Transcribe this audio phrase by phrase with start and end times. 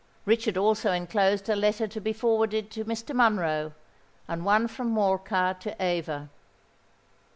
[0.25, 3.13] Richard also enclosed a letter to be forwarded to Mr.
[3.15, 3.73] Monroe,
[4.27, 6.31] and one from Morcar to Eva.